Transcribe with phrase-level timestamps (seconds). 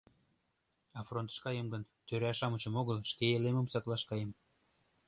[0.97, 4.31] А фронтыш каем гын, тӧра-шамычым огыл, шке элемым саклаш каем.